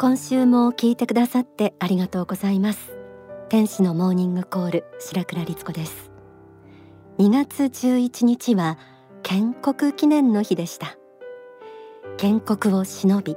[0.00, 2.96] 今週も聞いてくださってありがとうございます。
[3.48, 6.12] 天使のモーニングコール白倉律子です。
[7.18, 8.78] 2月11日は
[9.24, 10.96] 建国記念の日でした。
[12.16, 13.36] 建国を忍び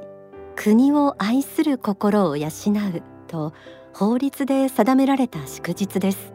[0.55, 2.51] 国を愛する心を養う
[3.27, 3.53] と
[3.91, 6.31] 法律で定められた祝日です。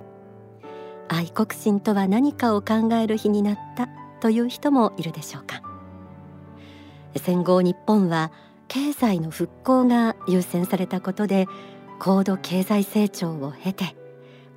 [1.06, 3.88] 愛国心とは何かを考える日になった
[4.18, 5.62] という人もいるでしょうか。
[7.16, 8.32] 戦後日本は
[8.68, 11.46] 経済の復興が優先されたことで
[11.98, 13.96] 高度経済成長を経て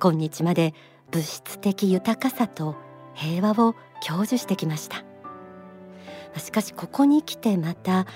[0.00, 0.74] 今日まで
[1.10, 2.76] 物質的豊かさと
[3.14, 5.04] 平和を享受してきました。
[6.38, 8.06] しかしここに来てまた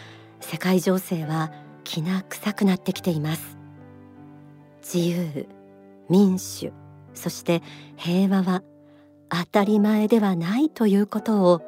[0.40, 1.52] 世界情勢は
[1.82, 3.58] きな臭くなってきています。
[4.82, 5.48] 自由
[6.08, 6.72] 民主
[7.14, 7.62] そして
[7.96, 8.62] 平和は
[9.28, 11.62] 当たり前ではないということを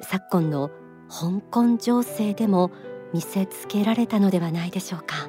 [0.00, 0.70] 昨今の
[1.08, 2.70] 香港情勢でも
[3.12, 5.28] 見せつけられたのではないでしょうか。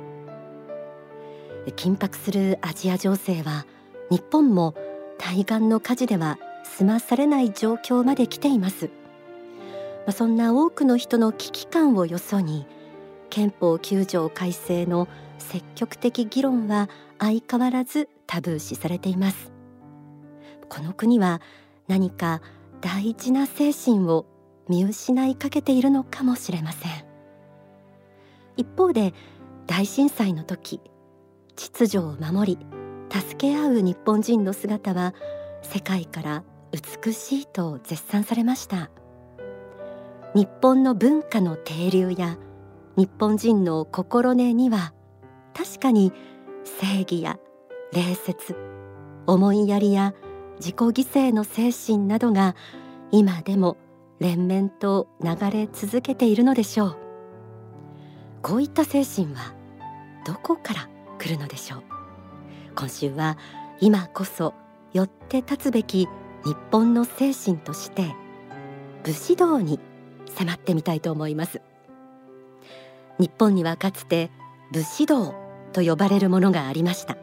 [1.76, 3.66] 緊迫するアジア情勢は
[4.09, 4.76] 日本も
[5.17, 8.90] 対岸の火事では済まされない状況まで来ています。
[10.12, 12.66] そんな多くの人の危機感をよそに
[13.30, 19.52] 憲法9条改正の積極的議論は相変わらずタブー視されています。
[20.68, 21.42] この国は
[21.88, 22.42] 何か
[22.81, 24.25] 大事な精神を
[24.68, 27.09] 見失いかけているのかもしれません。
[28.60, 29.14] 一方で
[29.68, 30.82] 大震災の時
[31.56, 32.68] 秩序を守り
[33.10, 35.14] 助け合う日本人の姿は
[35.62, 36.44] 世界から
[36.74, 38.92] 美しいと絶賛されました。
[40.36, 42.38] 日本の文化の底流や
[42.98, 44.94] 日本人の心根には
[45.56, 46.12] 確かに
[46.64, 47.40] 正義や
[47.94, 48.56] 礼節
[49.26, 50.14] 思いやりや
[50.58, 52.56] 自己犠牲の精神などが
[53.12, 53.78] 今でも
[54.20, 57.09] 連綿と流れ続けているのでしょう。
[58.42, 59.54] こういった精神は
[60.26, 61.84] どこから来るのでしょう？
[62.76, 63.38] 今週は
[63.81, 64.53] 今こそ
[64.94, 66.08] 寄って立つべき
[66.46, 68.16] 日本の精神として
[69.03, 69.80] 武士道に
[70.36, 71.62] 迫ってみたいと思います。
[73.19, 74.31] 日本にはかつて
[74.72, 75.36] 武士道
[75.74, 77.18] と呼ばれるものがありました。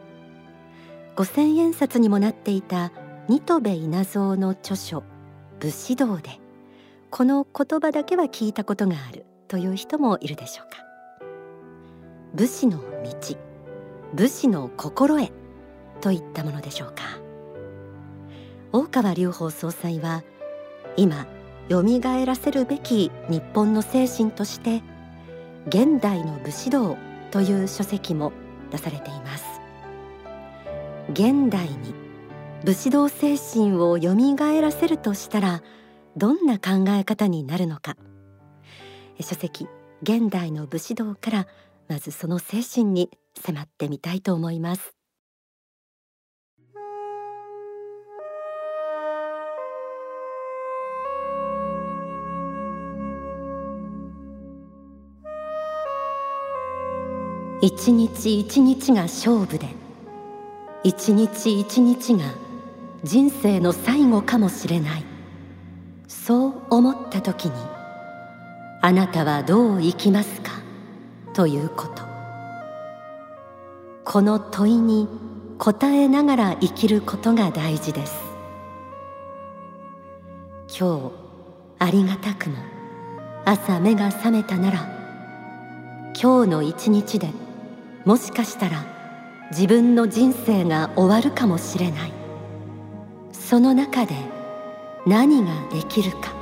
[1.15, 2.91] 五千円札にもなっていた
[3.27, 5.03] 新渡戸稲造の著書
[5.59, 6.39] 武士道で
[7.09, 10.86] この言葉だけは聞いたことがあるという人もいるでしょうか。
[12.37, 13.35] 武士の道
[14.13, 15.31] 武士の心得
[16.01, 17.19] といったものでしょうか。
[18.71, 20.23] 大川隆法総裁は
[20.97, 21.25] 今
[21.67, 21.81] 蘇
[22.27, 24.83] らせるべき日本の精神として
[25.67, 26.95] 現代の武士道
[27.31, 28.31] という書籍も
[28.69, 29.59] 出されています。
[31.09, 31.95] 現代に
[32.63, 34.15] 武士道精神を蘇
[34.61, 35.63] らせるとしたら
[36.15, 37.95] どんな考え方になるのか。
[39.19, 39.67] 書籍
[40.03, 41.47] 現代の武士道から
[41.87, 43.09] まずその精神に
[43.41, 44.93] 迫ってみたいと思います。
[57.59, 59.67] 一日一日が勝負で
[60.83, 62.25] 一日一日が
[63.03, 65.03] 人生の最後かもしれない。
[66.07, 67.51] そう思った時に
[68.81, 70.56] あなたはどう生きますか？
[71.37, 72.01] ということ。
[74.03, 75.07] この問いに
[75.59, 78.17] 答えながら生きることが大事です。
[80.67, 81.11] 今日
[81.77, 82.57] ありがたくも
[83.45, 84.79] 朝目が覚めたなら
[86.19, 87.29] 今日の一日で
[88.03, 88.83] もしかしたら
[89.51, 92.11] 自分の人生が終わるかもしれない。
[93.31, 94.15] その中で
[95.05, 96.33] 何ができるか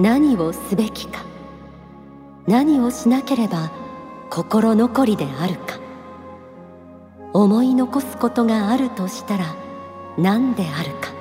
[0.00, 1.33] 何をすべきか。
[2.46, 3.70] 何をしなければ
[4.30, 5.78] 心残りであるか。
[7.32, 9.56] 思い残すことがあるとしたら
[10.18, 11.12] 何であるか。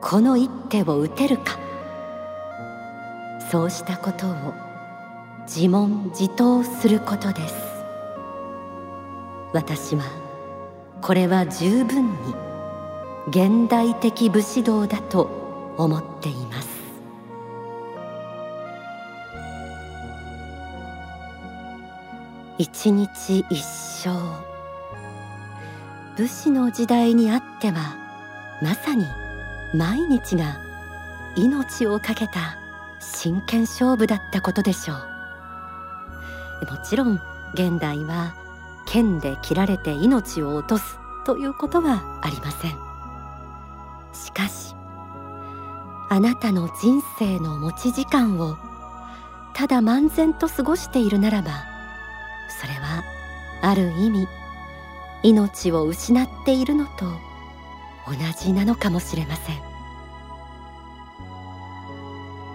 [0.00, 1.58] この一手を打てるか。
[3.50, 4.34] そうしたことを
[5.46, 7.54] 自問自答することです。
[9.52, 10.04] 私は
[11.00, 12.34] これは十分に
[13.28, 16.79] 現代的武士道だと思っています。
[22.60, 24.10] 一日一生。
[26.18, 27.96] 武士の時代にあっては
[28.60, 29.06] まさに
[29.74, 30.60] 毎日が
[31.36, 32.58] 命を懸けた
[33.00, 36.70] 真剣勝負だったことでしょう。
[36.70, 37.18] もちろん
[37.54, 38.34] 現代は
[38.84, 42.72] 剣で切られて命を落とすということはありません。
[44.12, 44.74] しかし
[46.10, 48.58] あなたの人生の持ち時間を
[49.54, 51.69] ただ漫然と過ごしているならば
[52.50, 53.04] それは
[53.62, 54.28] ある意味
[55.22, 57.06] 命を失っているのと
[58.06, 59.56] 同じなのかもしれません。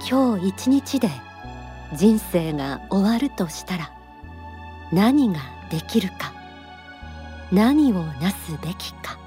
[0.08, 1.10] 今日一日で
[1.94, 3.92] 人生が終わるとしたら
[4.92, 5.40] 何が
[5.72, 6.34] できるか
[7.52, 9.18] 何をなすべきか。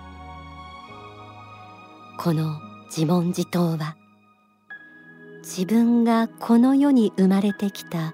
[2.18, 3.96] この自問自答は
[5.38, 8.12] 自分がこの世に生まれてきた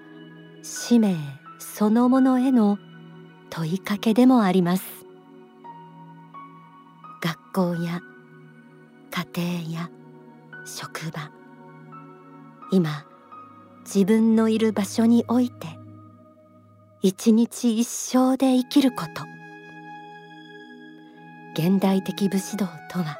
[0.63, 1.15] 使命
[1.77, 2.77] そのものへの
[3.49, 4.85] 問いかけでもあります。
[7.21, 7.99] 学校や
[9.35, 9.89] 家庭や
[10.65, 11.29] 職場。
[12.71, 13.05] 今
[13.83, 15.67] 自分のいる場所において
[17.01, 19.23] 一日一生で生きること。
[21.61, 23.17] 現代的武士道とは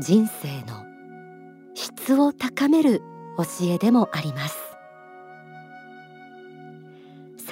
[0.00, 0.84] 人生の
[1.76, 3.02] 質を高める
[3.36, 4.63] 教えでもあります。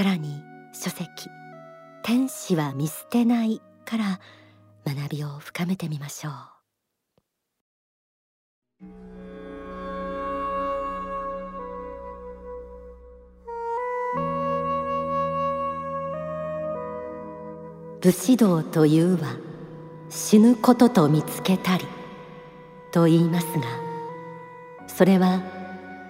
[0.02, 1.30] さらに書籍
[2.02, 4.20] 天使は見捨てないから
[4.84, 6.32] 学びを深めてみましょう。
[18.00, 19.36] 武士道というは
[20.10, 21.86] 死ぬことと見つけたり
[22.90, 23.62] と言いますが
[24.88, 25.40] それは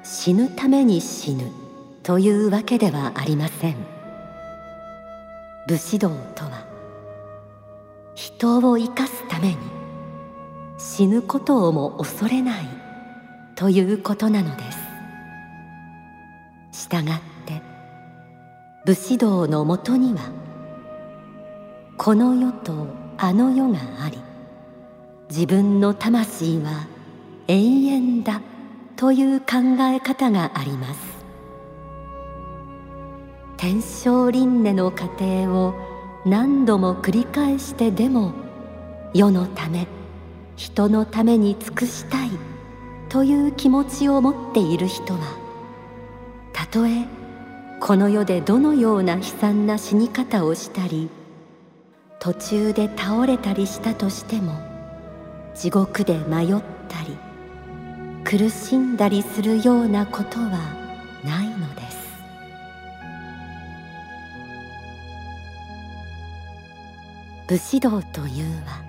[0.03, 1.62] 死ぬために死ぬ。
[2.03, 3.77] というわけではありません。
[5.69, 6.67] 武士道とは
[8.15, 9.57] 人を生かすために
[10.79, 12.65] 死ぬことをも恐れない
[13.55, 14.63] ということなので
[16.73, 16.83] す。
[16.83, 17.63] したがって
[18.85, 20.21] 武士道のもとには
[21.97, 22.89] この世と
[23.19, 24.19] あの世があり
[25.31, 26.89] 自分の魂は
[27.47, 28.41] 永遠だ
[28.97, 29.47] という考
[29.81, 31.12] え方があります。
[33.63, 35.73] 天正輪廻の過程を
[36.27, 38.33] 何度も繰り返してでも
[39.15, 39.87] 世のため
[40.57, 42.31] 人のために尽くしたい
[43.09, 45.21] という気持ちを持っている人は
[46.53, 47.07] たとえ
[47.79, 51.09] この世でどのような悲惨な死に方をしたり
[52.19, 54.55] 途中で倒れたりしたとしても
[55.55, 56.49] 地獄で迷っ
[56.89, 57.17] たり
[58.25, 60.82] 苦しんだりするようなことは
[67.53, 68.83] 武士道というは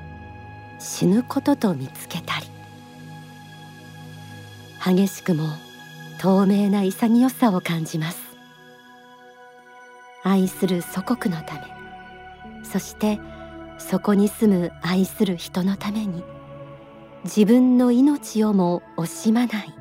[0.80, 2.46] 死ぬことと見つけたり。
[4.96, 5.50] 激しくも
[6.18, 8.22] 透明な潔さを感じます。
[10.24, 12.64] 愛する祖国のため。
[12.64, 13.20] そして
[13.80, 16.24] そこに住む愛する人のために
[17.26, 19.74] 自分の命をも惜しまない。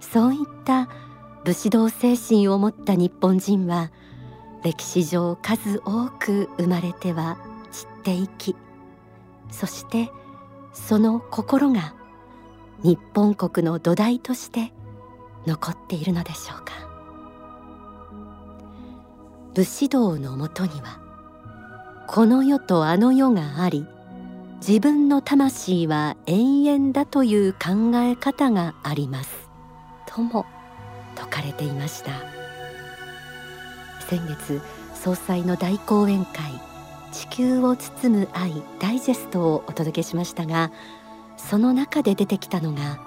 [0.00, 0.90] そういった
[1.46, 3.90] 武士道精神を持った日本人は
[4.62, 7.53] 歴史上数多く生まれては
[8.04, 8.54] ていき
[9.50, 10.10] そして
[10.72, 11.94] その心が
[12.82, 14.72] 日本国の土台として
[15.46, 16.72] 残っているのでしょうか。
[19.54, 21.00] 武士道のもとには
[22.08, 23.86] この世とあの世があり
[24.66, 29.48] 自分の魂は永遠だという考え方があります
[30.06, 30.44] とも
[31.14, 32.10] 説かれていました。
[34.08, 34.60] 先月
[34.94, 36.73] 総裁の大講演会
[37.14, 40.72] 地球を包む愛ダイジェストをお届けしましたが
[41.36, 42.98] その中で出てきたのが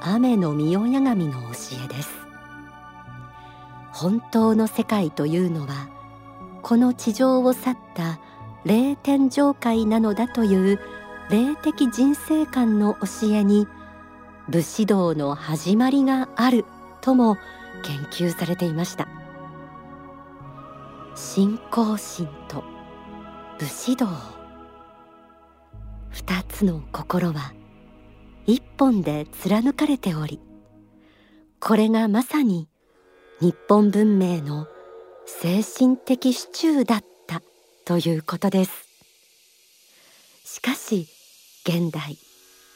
[0.00, 1.48] 雨の御親神の教
[1.84, 2.10] えです。
[3.92, 5.88] 本当の世界というのは
[6.62, 8.18] この地上を去った
[8.64, 10.80] 霊天上界なのだという
[11.30, 13.68] 霊的人生観の教えに
[14.48, 16.64] 武士道の始まりがある
[17.02, 17.36] とも
[17.82, 19.06] 研究されていました。
[21.14, 22.73] 信仰心と
[23.58, 24.06] 武士道。
[26.10, 27.52] 二つの心は
[28.46, 30.40] 一本で貫かれており
[31.60, 32.68] これがまさに
[33.40, 34.66] 日本文明の
[35.26, 37.42] 精神的支柱だった
[37.84, 38.88] ということです。
[40.44, 41.08] しかし
[41.64, 42.18] 現代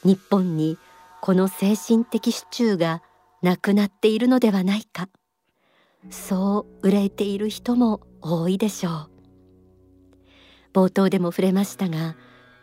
[0.03, 0.77] 日本に
[1.21, 3.01] この精神的支柱が
[3.41, 5.09] なくなっているのではないか。
[6.09, 9.08] そう憂いている人も多いでしょう。
[10.79, 12.15] 冒頭でも触れましたが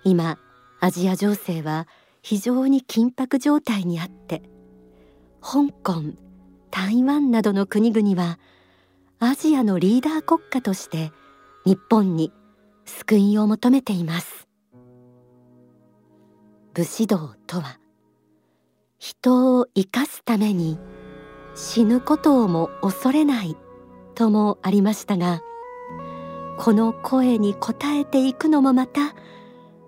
[0.03, 0.39] 今
[0.81, 1.87] アジア情勢は
[2.23, 4.43] 非常に緊迫状態にあって
[5.43, 6.03] 香港
[6.71, 8.39] 台湾などの国々は
[9.19, 11.13] アジアのリーダー国家として
[11.67, 12.33] 日本に
[12.87, 14.47] 救いを求めています。
[16.75, 17.79] 武士道とは
[18.99, 20.79] 人を生かすために
[21.55, 23.57] 死ぬことをも恐れない
[24.15, 25.41] ともありましたが
[26.59, 29.15] この声に応えていくのもまた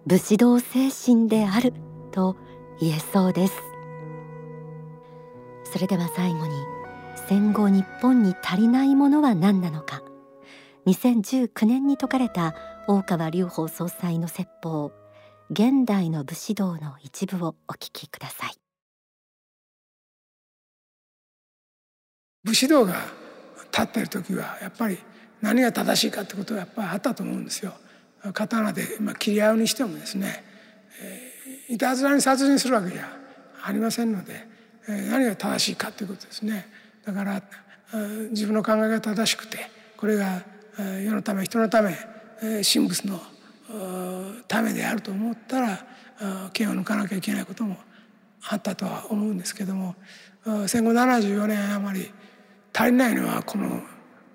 [0.06, 1.72] 武士道精神である
[2.12, 2.36] と
[2.80, 3.54] 言えそうです。
[5.64, 6.52] それでは最後に
[7.28, 10.02] 戦後日本に足りないものは何なのか。
[10.86, 12.54] 2019年に説かれた
[12.86, 14.92] 大川隆法総裁の説法
[15.50, 18.52] 現代の武士道の一部をお聞きください。
[22.44, 22.94] 武士道が
[23.70, 24.98] 立っている時はやっぱり
[25.40, 27.74] 何が正しいかってことはやっぱりあったと思うんですよ。
[28.32, 30.44] 刀で、まあ、切り合うにしてもですね、
[31.00, 33.08] えー、いたずらに殺人するわけじゃ
[33.62, 34.46] ありませんので、
[34.88, 36.66] えー、何が正しいかということですね。
[37.04, 37.42] だから
[38.30, 40.42] 自分の考えが正しくてこれが
[40.78, 41.96] 世のため人のため
[42.40, 43.20] 神仏の
[44.46, 45.86] ためであると思ったら
[46.52, 47.76] 剣を抜かなきゃいけないことも
[48.46, 49.94] あったとは思うんですけども
[50.66, 52.10] 戦後74年余り
[52.74, 53.82] 足りないのはこの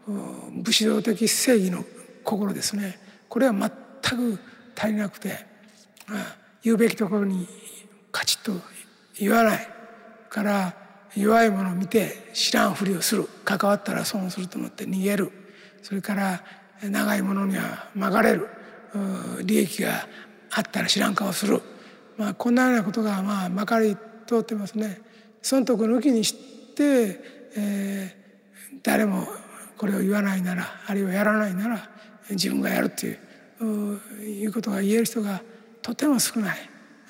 [0.07, 1.83] 武士道的正義の
[2.23, 2.99] 心ですね。
[3.29, 3.69] これは全
[4.17, 4.39] く
[4.75, 5.45] 足りなくて
[6.61, 7.47] 言うべきところに
[8.11, 8.51] カチッと
[9.19, 9.67] 言わない
[10.29, 10.75] から
[11.15, 15.31] 弱いものを見て知らんふりをする関わったら損すると思って逃げる。
[15.81, 16.43] それから
[16.81, 18.47] 長いものには曲がれる。
[19.43, 20.07] 利益が
[20.51, 21.61] あったら知らん顔する、
[22.17, 25.01] まあ、こんなようなことがまあまかり通ってますね。
[25.41, 26.35] 損得抜きにし
[26.75, 27.19] て、
[27.57, 29.27] えー、誰も
[29.83, 31.89] これを言わないならあるいはやらないなら
[32.29, 33.11] 自分がやるってい
[33.59, 35.41] ういうことが言える人が
[35.81, 36.57] とても少ない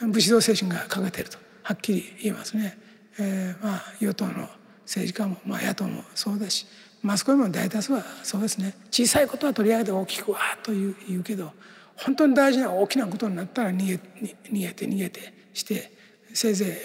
[0.01, 2.75] 武士道精神が欠けているとはっきり言えますね。
[3.20, 4.50] えー、まあ与党の
[4.88, 6.65] 政治家も、まあ、野党もそうだし
[7.03, 11.51] マスコミも大多数はそうですね小さいことは取り上げて大きくわーと言う言うけど
[11.96, 14.00] 本当に大事な大きなことになったら逃げ
[14.50, 15.92] 逃げて逃げてして
[16.34, 16.75] せいぜ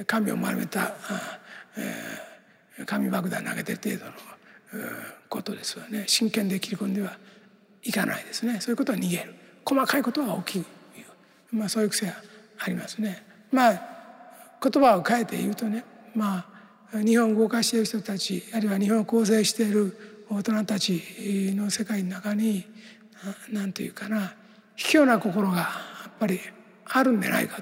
[0.00, 0.94] い紙を丸めた、
[1.76, 4.12] えー、紙爆弾投げてる程度の
[5.28, 6.04] ことですわね。
[6.06, 7.16] 真剣で切り込んでは
[7.82, 8.60] いかないですね。
[8.60, 9.34] そういうことは逃げる。
[9.64, 12.14] 細かいことは大きく言う、まあ、そういう癖は
[12.58, 13.24] ありますね。
[13.50, 13.96] まあ
[14.62, 16.46] 言葉を変えて言うとねま
[16.92, 21.02] あ日本を動かしている人たちあるいは日本を構成している大人たち
[21.54, 22.64] の世界の中に
[23.50, 24.34] 何て言うかな
[24.76, 25.64] 卑怯な心がや
[26.08, 26.40] っぱり
[26.84, 27.60] あるんでないか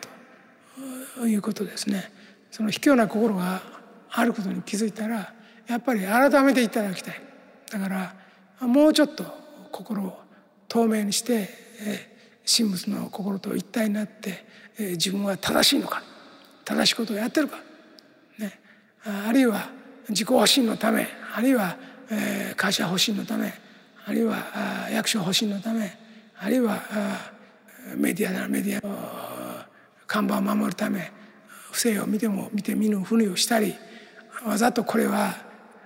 [1.19, 2.11] ということですね。
[2.51, 3.63] その卑怯な心が
[4.11, 5.33] あることに気づいたら
[5.67, 7.21] やっぱり改めていただきたい。
[7.79, 8.15] だか
[8.61, 9.25] らもうちょっと
[9.73, 10.19] 心を
[10.69, 11.49] 透明にして
[12.47, 14.45] 神仏の心と一体になって
[14.79, 16.03] 自分は正しいのか
[16.65, 17.57] 正しいことをやってるか、
[18.39, 18.59] ね、
[19.05, 19.69] あるいは
[20.09, 21.77] 自己保身のためあるいは
[22.57, 23.53] 会社保身のため
[24.07, 25.97] あるいは役所保身のため
[26.39, 26.81] あるいは
[27.97, 29.67] メディアならメディア
[30.07, 31.11] 看板を守るため
[31.73, 33.75] 不正を見ても見て見ぬふりをしたり
[34.47, 35.35] わざとこれは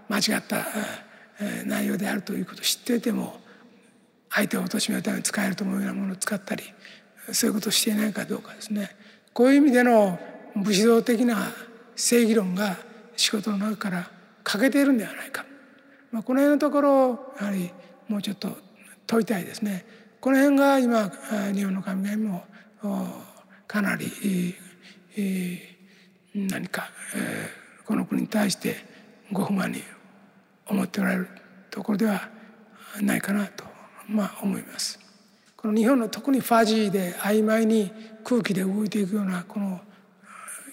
[0.09, 0.66] 間違った
[1.66, 3.38] 内容であるということを知っていても
[4.30, 6.64] 相手を貶めるために使えると思うようなものを使ったり
[7.33, 8.90] そういうことをしていないかどうかですね
[9.33, 10.18] こういう意味での
[10.57, 11.52] 武士道的な
[11.95, 12.76] 正義論が
[13.16, 14.11] 仕事の中から
[14.45, 15.45] 欠けているんではないか、
[16.11, 17.71] まあ、この辺のところをやはり
[18.09, 18.57] もうちょっと
[19.07, 19.85] 問いたいですね。
[20.21, 21.11] この辺が今
[21.52, 22.45] 日本の神々も
[23.66, 24.54] かなり
[26.35, 26.90] 何か
[27.85, 28.76] この国に対して
[29.33, 29.83] ご不満に
[30.68, 31.28] 思っておられる
[31.70, 32.28] ところでは
[33.00, 33.64] ないかなと
[34.08, 34.98] まあ思います。
[35.56, 37.90] この日本の特にファジーで曖昧に
[38.22, 39.80] 空気で動いていくようなこの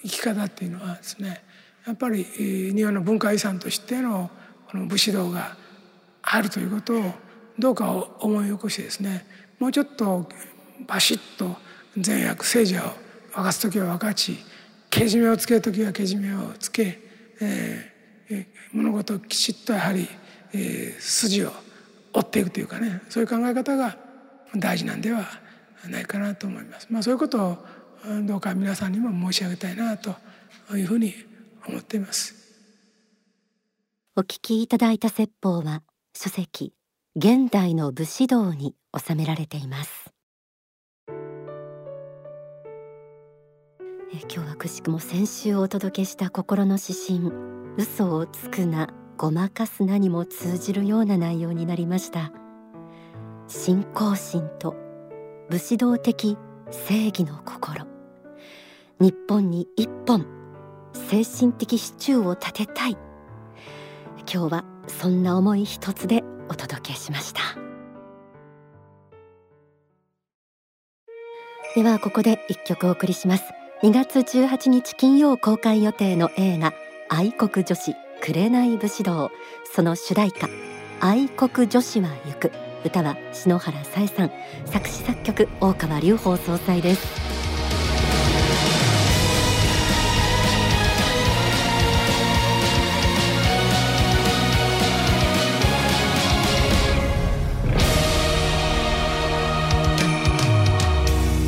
[0.04, 1.44] 生き方っていうのはですね
[1.88, 4.30] やっぱり日本の文化遺産としての
[4.70, 5.58] この武士道が
[6.22, 7.12] あるということを
[7.58, 9.26] どうか思い起こしてですね
[9.60, 10.30] もうちょっと
[10.88, 11.56] バシッと
[11.98, 12.90] 善悪聖者を
[13.34, 14.38] 分かつ時は分かち
[14.90, 17.00] けじめをつける時はけじめをつけ、
[17.42, 17.95] えー、
[18.74, 20.08] 物事をきちっとやはり、
[20.54, 21.52] えー、筋を
[22.14, 23.98] 追っていくというかねそういう考え方が
[24.56, 25.26] 大事なんでは
[25.90, 26.88] ないかなと思います。
[26.90, 27.58] まあ、そういうことを
[28.24, 30.16] どうか皆さんにも申し上げたいなと
[30.76, 31.14] いうふうに
[31.68, 32.46] 思っています。
[34.18, 35.84] お聞きいただいた説法は
[36.16, 36.74] 書籍
[37.18, 40.14] 現代の武士道に収められています
[44.14, 52.32] え今日はくしくも先週お届けした心の指針嘘をつくなごまかすなにも通じるような内容になりました。
[53.48, 54.76] 信仰心と
[55.50, 56.38] 武士道的
[56.72, 57.86] 正義の心。
[59.00, 60.26] 日本に一本
[60.94, 62.98] 精神的支柱を立てたい。
[64.32, 67.42] 今日はそんな思い一つでお届けしました。
[71.76, 73.44] ではここで一曲お送りします。
[73.84, 76.74] 2月18日金曜公開予定の映画
[77.08, 79.32] 愛国女子紅武士道。
[79.74, 80.50] その主題歌
[81.00, 82.52] 愛国女子は行く。
[82.84, 84.32] 歌は篠原さえさん。
[84.66, 87.06] 作詞作曲大川隆法総裁です。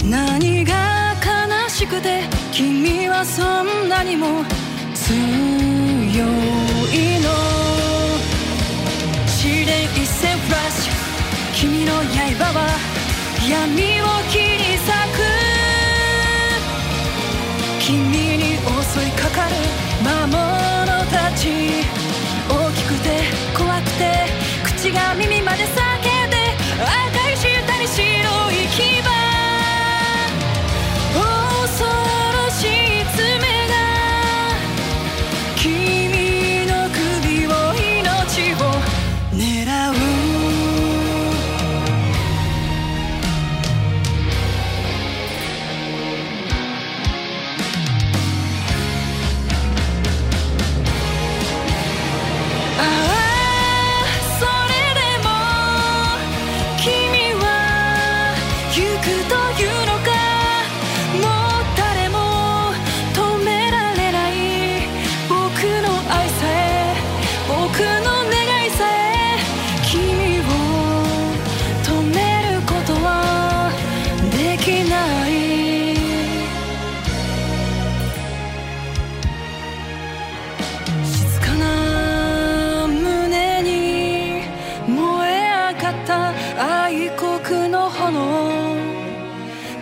[0.08, 2.22] 何が悲しくて
[2.52, 4.44] 君はそんなにも
[5.08, 5.16] 強い
[7.22, 7.32] の
[9.26, 10.94] 試練一戦フラッシュ
[11.70, 12.60] 君の刃は
[13.50, 14.84] 闇を切り裂
[15.16, 15.24] く
[17.80, 17.96] 君
[18.36, 19.56] に襲いかかる
[20.04, 20.36] 魔物
[21.10, 21.88] たち。
[22.50, 23.24] 大きくて
[23.58, 24.26] 怖くて
[24.66, 25.87] 口が耳まで叫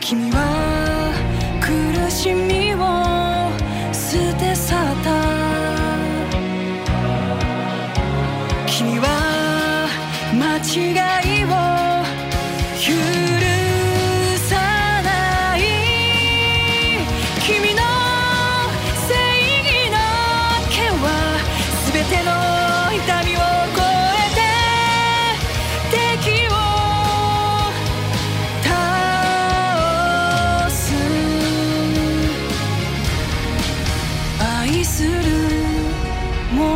[0.08, 1.12] 君は
[1.60, 2.55] 苦しみ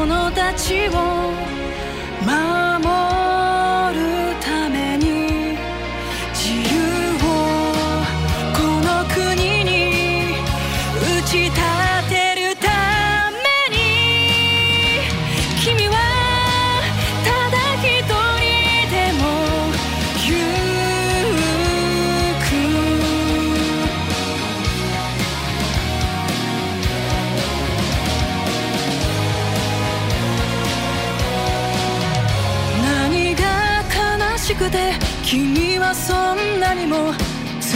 [0.09, 0.91] 者たちを
[2.25, 2.68] 守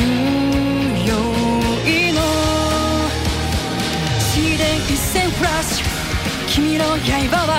[0.01, 0.05] い
[2.13, 2.21] の。
[4.19, 5.85] 試練一線フラッシュ。
[6.47, 7.51] 君の刃は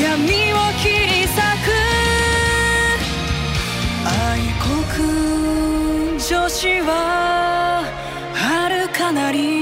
[0.00, 1.68] 闇を切り裂く。
[4.04, 4.40] 愛
[4.94, 7.84] 国女子は
[8.34, 9.59] 遥かなり。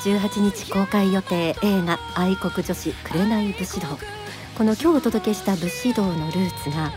[0.00, 3.86] 18日公開予定映画愛国女子紅武士道。
[4.56, 6.90] この今日お届けした武士道のルーツが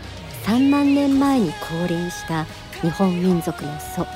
[0.44, 2.46] 3万年前に降臨した
[2.80, 4.06] 日本民族の祖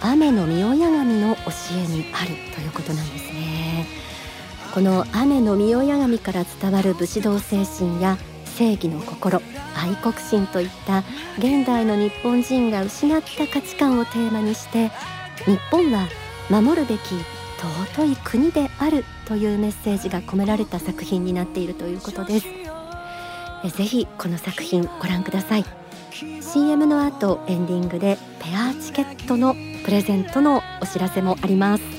[0.00, 1.40] 雨の御親神の教
[1.72, 3.86] えにあるということなんですね。
[4.72, 8.18] この雨の御親神から伝わる武士道精神や
[8.56, 9.42] 正義の心
[9.74, 11.02] 愛国心といった
[11.38, 14.92] 現代の日本人が失った価値観をテーマにして
[15.44, 16.06] 日本は
[16.50, 22.46] 守るべき尊い国であるというメッセージが込められた作品になっているということです。
[23.64, 25.64] えぜひこの作品ご覧ください。
[26.40, 31.97] CM の後エンディングでペアチケットのプレゼントのお知らせもあります。